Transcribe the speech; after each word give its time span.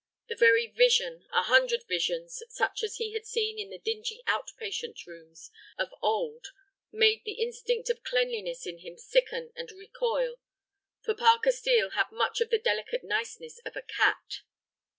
The 0.29 0.35
very 0.35 0.65
vision, 0.65 1.27
a 1.31 1.43
hundred 1.43 1.83
visions 1.87 2.41
such 2.49 2.81
as 2.81 2.95
he 2.95 3.13
had 3.13 3.27
seen 3.27 3.59
in 3.59 3.69
the 3.69 3.77
dingy 3.77 4.23
"out 4.25 4.49
patient 4.57 5.05
rooms" 5.05 5.51
of 5.77 5.93
old, 6.01 6.47
made 6.91 7.21
the 7.23 7.33
instinct 7.39 7.87
of 7.91 8.01
cleanliness 8.01 8.65
in 8.65 8.79
him 8.79 8.97
sicken 8.97 9.53
and 9.55 9.71
recoil. 9.71 10.37
For 11.03 11.13
Parker 11.13 11.51
Steel 11.51 11.91
had 11.91 12.11
much 12.11 12.41
of 12.41 12.49
the 12.49 12.57
delicate 12.57 13.03
niceness 13.03 13.59
of 13.63 13.75
a 13.75 13.83
cat. 13.83 14.41